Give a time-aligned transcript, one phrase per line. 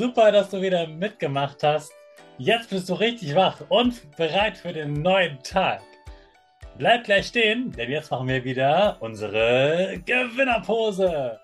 [0.00, 1.92] super, dass du wieder mitgemacht hast.
[2.38, 5.82] Jetzt bist du richtig wach und bereit für den neuen Tag.
[6.78, 11.38] Bleib gleich stehen, denn jetzt machen wir wieder unsere Gewinnerpose.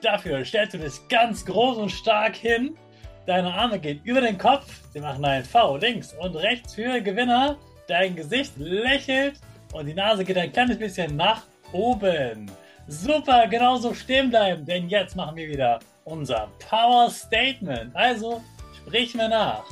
[0.00, 2.78] Dafür stellst du dich ganz groß und stark hin.
[3.26, 4.64] Deine Arme gehen über den Kopf.
[4.94, 7.58] Wir machen ein V links und rechts für Gewinner.
[7.88, 9.34] Dein Gesicht lächelt
[9.74, 12.50] und die Nase geht ein kleines bisschen nach oben.
[12.86, 15.78] Super, genauso stehen bleiben, denn jetzt machen wir wieder
[16.08, 17.94] unser Power Statement.
[17.94, 18.42] Also
[18.76, 19.64] sprich mir nach.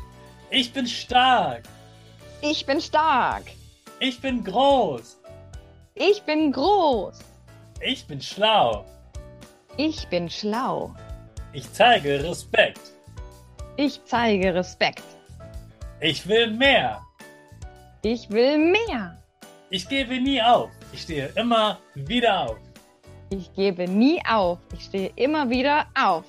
[0.50, 1.62] Ich bin stark.
[2.40, 3.44] Ich bin stark.
[3.98, 5.18] Ich bin groß.
[5.94, 7.18] Ich bin groß.
[7.80, 8.84] Ich bin schlau.
[9.76, 10.94] Ich bin schlau.
[11.52, 12.92] Ich zeige Respekt.
[13.76, 15.04] Ich zeige Respekt.
[16.00, 17.00] Ich will mehr.
[18.02, 19.16] Ich will mehr.
[19.70, 20.70] Ich gebe nie auf.
[20.92, 22.58] Ich stehe immer wieder auf.
[23.30, 24.58] Ich gebe nie auf.
[24.72, 26.24] Ich stehe immer wieder auf.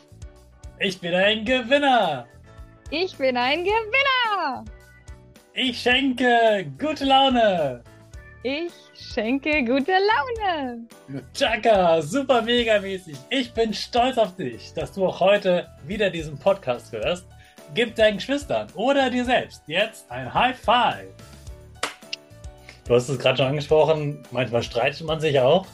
[0.80, 2.26] Ich bin ein Gewinner.
[2.90, 4.66] Ich bin ein Gewinner.
[5.54, 7.84] Ich schenke gute Laune.
[8.42, 10.88] Ich schenke gute Laune.
[11.34, 13.18] Chaka, super mega mäßig.
[13.30, 17.28] Ich bin stolz auf dich, dass du auch heute wieder diesen Podcast hörst.
[17.76, 21.10] Gib deinen Geschwistern oder dir selbst jetzt ein High Five.
[22.88, 25.68] Du hast es gerade schon angesprochen, manchmal streitet man sich auch.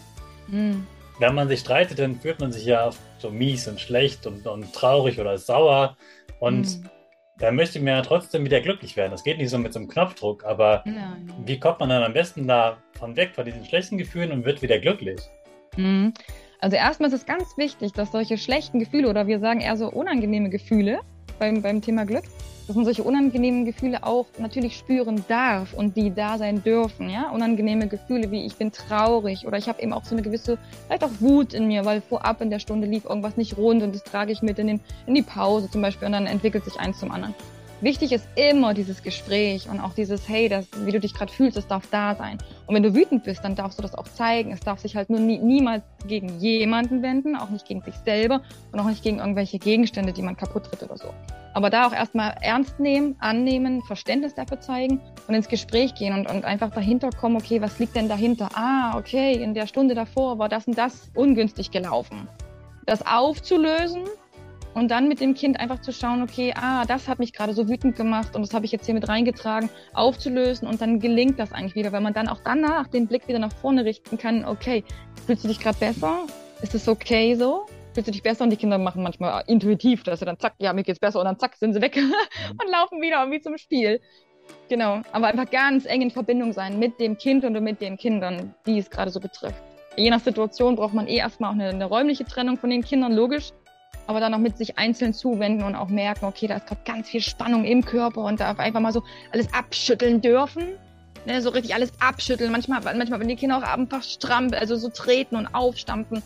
[0.50, 0.86] Hm.
[1.20, 4.74] Wenn man sich streitet, dann fühlt man sich ja so mies und schlecht und, und
[4.74, 5.96] traurig oder sauer.
[6.40, 6.90] Und Hm.
[7.38, 9.12] da möchte man ja trotzdem wieder glücklich werden.
[9.12, 11.32] Das geht nicht so mit so einem Knopfdruck, aber Nein.
[11.46, 14.62] wie kommt man dann am besten da von weg von diesen schlechten Gefühlen und wird
[14.62, 15.20] wieder glücklich?
[15.76, 16.14] Hm.
[16.60, 19.90] Also erstmal ist es ganz wichtig, dass solche schlechten Gefühle oder wir sagen eher so
[19.90, 21.02] unangenehme Gefühle
[21.44, 22.24] beim, beim Thema Glück,
[22.68, 27.10] dass man solche unangenehmen Gefühle auch natürlich spüren darf und die da sein dürfen.
[27.10, 27.32] Ja?
[27.32, 31.04] Unangenehme Gefühle wie ich bin traurig oder ich habe eben auch so eine gewisse, vielleicht
[31.04, 34.04] auch Wut in mir, weil vorab in der Stunde lief irgendwas nicht rund und das
[34.04, 37.00] trage ich mit in, den, in die Pause zum Beispiel und dann entwickelt sich eins
[37.00, 37.36] zum anderen.
[37.84, 41.58] Wichtig ist immer dieses Gespräch und auch dieses, hey, das, wie du dich gerade fühlst,
[41.58, 42.38] das darf da sein.
[42.66, 44.54] Und wenn du wütend bist, dann darfst du das auch zeigen.
[44.54, 48.42] Es darf sich halt nur nie, niemals gegen jemanden wenden, auch nicht gegen sich selber
[48.72, 51.14] und auch nicht gegen irgendwelche Gegenstände, die man kaputt tritt oder so.
[51.54, 56.30] Aber da auch erstmal ernst nehmen, annehmen, Verständnis dafür zeigen und ins Gespräch gehen und,
[56.30, 58.48] und einfach dahinter kommen, okay, was liegt denn dahinter?
[58.54, 62.30] Ah, okay, in der Stunde davor war das und das ungünstig gelaufen.
[62.86, 64.04] Das aufzulösen
[64.74, 67.70] und dann mit dem Kind einfach zu schauen, okay, ah, das hat mich gerade so
[67.70, 71.54] wütend gemacht und das habe ich jetzt hier mit reingetragen, aufzulösen und dann gelingt das
[71.54, 74.84] eigentlich wieder, weil man dann auch danach den Blick wieder nach vorne richten kann, okay,
[75.26, 76.26] fühlst du dich gerade besser?
[76.62, 77.66] Ist es okay so?
[77.94, 78.44] Fühlst du dich besser?
[78.44, 81.26] Und die Kinder machen manchmal intuitiv, dass sie dann zack, ja, mir geht's besser und
[81.26, 81.96] dann zack, sind sie weg
[82.52, 84.02] und laufen wieder wie zum Spiel.
[84.68, 88.54] Genau, aber einfach ganz eng in Verbindung sein mit dem Kind und mit den Kindern,
[88.66, 89.62] die es gerade so betrifft.
[89.96, 93.14] Je nach Situation braucht man eh erstmal auch eine, eine räumliche Trennung von den Kindern,
[93.14, 93.52] logisch
[94.08, 97.10] aber dann auch mit sich einzeln zuwenden und auch merken, okay, da ist gerade ganz
[97.10, 100.68] viel Spannung im Körper und darf einfach mal so alles abschütteln dürfen.
[101.26, 102.52] Ne, so richtig alles abschütteln.
[102.52, 106.22] Manchmal, manchmal, wenn die Kinder auch einfach strampeln, also so treten und aufstampfen.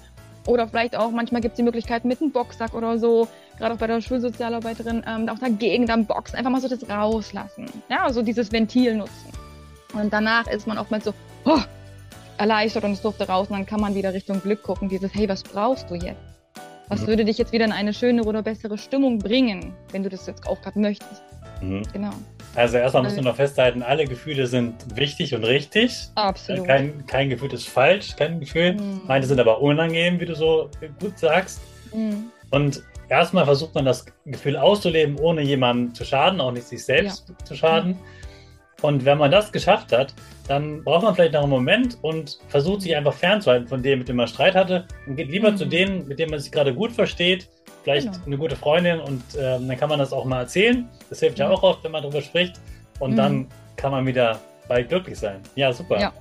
[0.47, 3.27] Oder vielleicht auch, manchmal gibt es die Möglichkeit mit einem Boxsack oder so,
[3.57, 7.65] gerade auch bei der Schulsozialarbeiterin, ähm, auch dagegen dann boxen, einfach mal so das rauslassen.
[7.89, 9.31] Ja, also dieses Ventil nutzen.
[9.93, 11.13] Und danach ist man oftmals so,
[11.43, 11.59] oh,
[12.37, 15.27] erleichtert und es durfte raus und dann kann man wieder Richtung Glück gucken, dieses, hey,
[15.27, 16.36] was brauchst du jetzt?
[16.89, 17.07] Was Mhm.
[17.07, 20.47] würde dich jetzt wieder in eine schönere oder bessere Stimmung bringen, wenn du das jetzt
[20.47, 21.21] auch gerade möchtest?
[21.61, 21.83] Mhm.
[21.91, 22.11] Genau.
[22.55, 26.07] Also erstmal musst du noch festhalten, alle Gefühle sind wichtig und richtig.
[26.15, 26.65] Absolut.
[26.65, 28.73] Kein, kein Gefühl ist falsch, kein Gefühl.
[28.73, 29.01] Mhm.
[29.05, 30.69] Meine sind aber unangenehm, wie du so
[30.99, 31.59] gut sagst.
[31.93, 32.31] Mhm.
[32.51, 37.29] Und erstmal versucht man das Gefühl auszuleben, ohne jemandem zu schaden, auch nicht sich selbst
[37.29, 37.45] ja.
[37.45, 37.97] zu schaden.
[38.81, 40.13] Und wenn man das geschafft hat,
[40.47, 44.07] dann braucht man vielleicht noch einen Moment und versucht sich einfach fernzuhalten von dem, mit
[44.07, 45.57] dem man Streit hatte und geht lieber mhm.
[45.57, 47.49] zu denen, mit denen man sich gerade gut versteht,
[47.83, 48.25] vielleicht genau.
[48.25, 50.87] eine gute Freundin und ähm, dann kann man das auch mal erzählen.
[51.09, 52.59] Das hilft ja, ja auch oft, wenn man darüber spricht
[52.99, 53.15] und mhm.
[53.15, 53.47] dann
[53.77, 55.41] kann man wieder bald glücklich sein.
[55.55, 55.99] Ja, super.
[55.99, 56.13] Ja.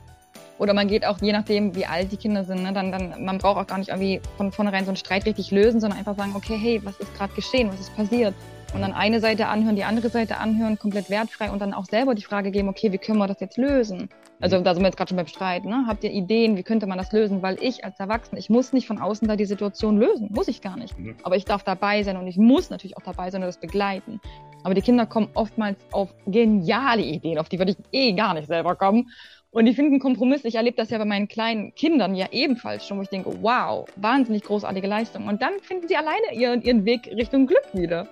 [0.59, 3.37] Oder man geht auch, je nachdem, wie alt die Kinder sind, ne, dann, dann, man
[3.37, 6.33] braucht auch gar nicht irgendwie von vornherein so einen Streit richtig lösen, sondern einfach sagen,
[6.35, 8.35] okay, hey, was ist gerade geschehen, was ist passiert?
[8.77, 12.15] Und dann eine Seite anhören, die andere Seite anhören, komplett wertfrei und dann auch selber
[12.15, 14.11] die Frage geben, okay, wie können wir das jetzt lösen?
[14.39, 15.87] Also da sind wir jetzt gerade schon beim Streit, ne?
[15.87, 17.41] Habt ihr Ideen, wie könnte man das lösen?
[17.41, 20.61] Weil ich als Erwachsener, ich muss nicht von außen da die Situation lösen, muss ich
[20.61, 20.99] gar nicht.
[20.99, 21.17] Mhm.
[21.23, 24.21] Aber ich darf dabei sein und ich muss natürlich auch dabei sein und das begleiten.
[24.63, 28.47] Aber die Kinder kommen oftmals auf geniale Ideen, auf die würde ich eh gar nicht
[28.47, 29.09] selber kommen.
[29.53, 32.87] Und ich finde einen Kompromiss, ich erlebe das ja bei meinen kleinen Kindern ja ebenfalls
[32.87, 35.29] schon, wo ich denke, wow, wahnsinnig großartige Leistung.
[35.29, 38.07] Und dann finden sie alleine ihren, ihren Weg Richtung Glück wieder.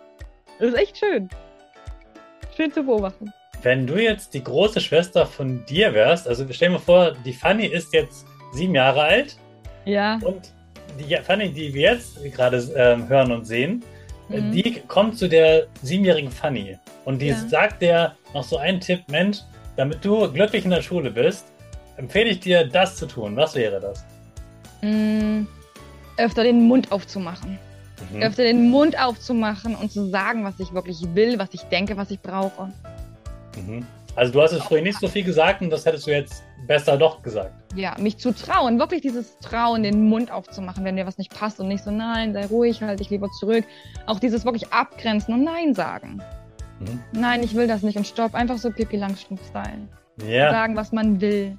[0.59, 1.29] Das ist echt schön.
[2.56, 3.33] Schön zu beobachten.
[3.62, 7.67] Wenn du jetzt die große Schwester von dir wärst, also stell dir vor, die Fanny
[7.67, 9.37] ist jetzt sieben Jahre alt.
[9.85, 10.19] Ja.
[10.23, 10.53] Und
[10.99, 13.83] die Fanny, die wir jetzt gerade ähm, hören und sehen,
[14.29, 14.53] mhm.
[14.53, 16.79] die kommt zu der siebenjährigen Fanny.
[17.05, 17.37] Und die ja.
[17.37, 19.39] sagt der noch so einen Tipp, Mensch,
[19.77, 21.47] damit du glücklich in der Schule bist,
[21.97, 23.37] empfehle ich dir, das zu tun.
[23.37, 24.05] Was wäre das?
[24.83, 25.47] Mm,
[26.17, 27.59] öfter den Mund aufzumachen.
[28.12, 28.23] Mhm.
[28.23, 32.11] Öfter den Mund aufzumachen und zu sagen, was ich wirklich will, was ich denke, was
[32.11, 32.73] ich brauche.
[33.56, 33.87] Mhm.
[34.17, 36.96] Also du hast es früher nicht so viel gesagt und das hättest du jetzt besser
[36.96, 37.52] doch gesagt.
[37.75, 41.58] Ja, mich zu trauen, wirklich dieses Trauen, den Mund aufzumachen, wenn dir was nicht passt
[41.61, 43.64] und nicht so, nein, sei ruhig, halte dich lieber zurück.
[44.06, 46.23] Auch dieses wirklich abgrenzen und Nein sagen.
[46.81, 47.00] Mhm.
[47.12, 48.35] Nein, ich will das nicht und stopp.
[48.35, 49.88] Einfach so Pippi Langstrumpf sein.
[50.25, 50.50] Ja.
[50.52, 51.56] Sagen, was man will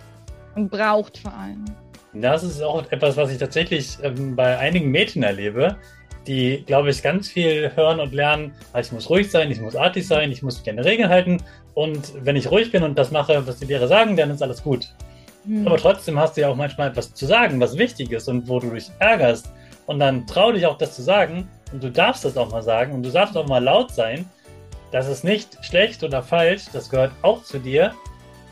[0.56, 1.66] und braucht vor allem.
[2.14, 5.78] Das ist auch etwas, was ich tatsächlich ähm, bei einigen Mädchen erlebe,
[6.28, 8.54] die, glaube ich, ganz viel hören und lernen.
[8.74, 11.10] Also ich muss ruhig sein, ich muss artig sein, ich muss mich an die Regeln
[11.10, 11.44] halten.
[11.74, 14.64] Und wenn ich ruhig bin und das mache, was die Lehrer sagen, dann ist alles
[14.64, 14.94] gut.
[15.46, 15.68] Hm.
[15.68, 18.60] Aber trotzdem hast du ja auch manchmal etwas zu sagen, was wichtig ist und wo
[18.60, 19.52] du dich ärgerst.
[19.86, 21.48] Und dann trau dich auch, das zu sagen.
[21.72, 24.26] Und du darfst das auch mal sagen und du darfst auch mal laut sein.
[24.92, 27.94] Das ist nicht schlecht oder falsch, das gehört auch zu dir.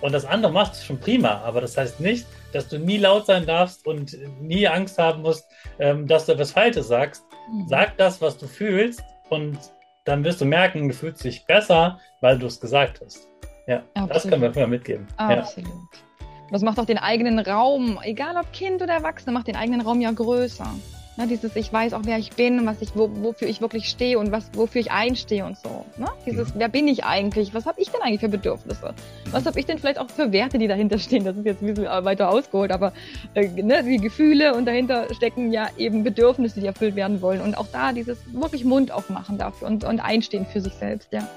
[0.02, 3.26] Und das andere machst du schon prima, aber das heißt nicht, dass du nie laut
[3.26, 5.48] sein darfst und nie Angst haben musst,
[5.80, 7.24] ähm, dass du etwas Falsches sagst.
[7.52, 7.68] Mhm.
[7.68, 9.58] Sag das, was du fühlst und
[10.06, 13.28] dann wirst du merken, du fühlst dich besser, weil du es gesagt hast.
[13.68, 14.16] Ja, Absolut.
[14.16, 15.08] das können wir mal mitgeben.
[15.18, 15.70] Absolut.
[15.70, 16.28] Ja.
[16.52, 20.02] Das macht auch den eigenen Raum, egal ob Kind oder Erwachsene, macht den eigenen Raum
[20.02, 20.70] ja größer.
[21.16, 24.18] Ne, dieses, ich weiß auch, wer ich bin, was ich, wo, wofür ich wirklich stehe
[24.18, 25.86] und was, wofür ich einstehe und so.
[25.98, 26.08] Ne?
[26.26, 26.60] Dieses, mhm.
[26.60, 27.54] wer bin ich eigentlich?
[27.54, 28.96] Was habe ich denn eigentlich für Bedürfnisse?
[29.30, 31.24] Was habe ich denn vielleicht auch für Werte, die dahinter stehen?
[31.24, 32.94] Das ist jetzt ein bisschen weiter ausgeholt, aber
[33.36, 37.42] äh, ne, die Gefühle und dahinter stecken ja eben Bedürfnisse, die erfüllt werden wollen.
[37.42, 41.28] Und auch da dieses wirklich Mund aufmachen dafür und, und einstehen für sich selbst, ja.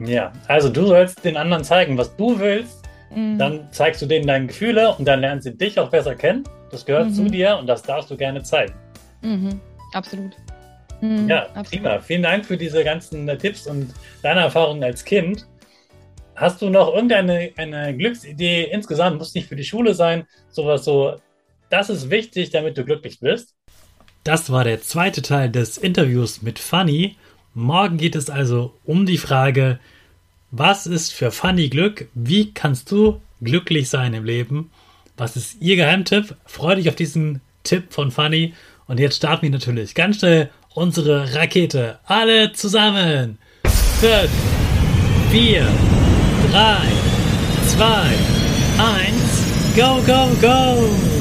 [0.00, 2.88] Ja, also du sollst den anderen zeigen, was du willst.
[3.14, 3.38] Mhm.
[3.38, 6.44] Dann zeigst du denen deine Gefühle und dann lernen sie dich auch besser kennen.
[6.70, 7.14] Das gehört mhm.
[7.14, 8.74] zu dir und das darfst du gerne zeigen.
[9.22, 9.60] Mhm.
[9.92, 10.36] Absolut.
[11.00, 11.28] Mhm.
[11.28, 11.70] Ja, Absolut.
[11.70, 12.00] prima.
[12.00, 13.92] Vielen Dank für diese ganzen äh, Tipps und
[14.22, 15.46] deine Erfahrungen als Kind.
[16.34, 19.18] Hast du noch irgendeine eine Glücksidee insgesamt?
[19.18, 21.16] Muss nicht für die Schule sein, sowas so.
[21.70, 23.54] Das ist wichtig, damit du glücklich bist.
[24.24, 27.16] Das war der zweite Teil des Interviews mit Fanny.
[27.54, 29.80] Morgen geht es also um die Frage,
[30.50, 32.08] was ist für Fanny Glück?
[32.14, 34.70] Wie kannst du glücklich sein im Leben?
[35.18, 36.36] Was ist Ihr Geheimtipp?
[36.46, 38.54] Freue dich auf diesen Tipp von Fanny.
[38.86, 41.98] Und jetzt starten wir natürlich ganz schnell unsere Rakete.
[42.04, 43.38] Alle zusammen.
[43.64, 44.30] 5,
[45.32, 45.66] 4,
[46.52, 46.76] 3,
[47.66, 47.84] 2,
[48.78, 51.17] 1, go, go, go!